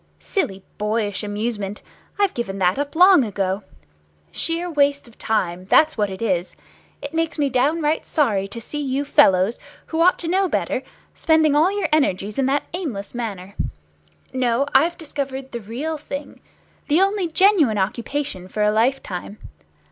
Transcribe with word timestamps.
"Silly 0.17 0.63
boyish 0.79 1.21
amusement. 1.23 1.83
I've 2.17 2.33
given 2.33 2.57
that 2.57 2.79
up 2.79 2.95
long 2.95 3.23
ago. 3.23 3.61
Sheer 4.31 4.67
waste 4.67 5.07
of 5.07 5.15
time, 5.19 5.65
that's 5.65 5.95
what 5.95 6.09
it 6.09 6.23
is. 6.23 6.55
It 7.03 7.13
makes 7.13 7.37
me 7.37 7.51
downright 7.51 8.07
sorry 8.07 8.47
to 8.47 8.59
see 8.59 8.79
you 8.81 9.05
fellows, 9.05 9.59
who 9.85 10.01
ought 10.01 10.17
to 10.17 10.27
know 10.27 10.49
better, 10.49 10.81
spending 11.13 11.55
all 11.55 11.71
your 11.71 11.87
energies 11.93 12.39
in 12.39 12.47
that 12.47 12.63
aimless 12.73 13.13
manner. 13.13 13.53
No, 14.33 14.65
I've 14.73 14.97
discovered 14.97 15.51
the 15.51 15.61
real 15.61 15.99
thing, 15.99 16.39
the 16.87 16.99
only 16.99 17.27
genuine 17.27 17.77
occupation 17.77 18.47
for 18.47 18.63
a 18.63 18.71
life 18.71 19.03
time. 19.03 19.37